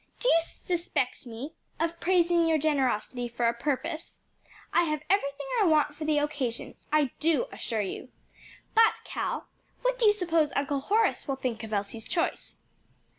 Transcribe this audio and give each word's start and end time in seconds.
"Do 0.19 0.27
you 0.29 0.41
suspect 0.41 1.27
me 1.27 1.53
of 1.79 1.99
praising 1.99 2.47
your 2.47 2.57
generosity 2.57 3.27
for 3.27 3.47
a 3.47 3.53
purpose? 3.53 4.17
I 4.73 4.85
have 4.85 5.03
everything 5.11 5.45
I 5.61 5.67
want 5.67 5.93
for 5.95 6.05
the 6.05 6.17
occasion, 6.17 6.73
I 6.91 7.11
do 7.19 7.45
assure 7.51 7.81
you. 7.81 8.09
But, 8.73 9.01
Cal, 9.03 9.45
what 9.83 9.99
do 9.99 10.07
you 10.07 10.13
suppose 10.13 10.51
Uncle 10.55 10.79
Horace 10.79 11.27
will 11.27 11.35
think 11.35 11.61
of 11.63 11.71
Elsie's 11.71 12.07
choice?" 12.07 12.57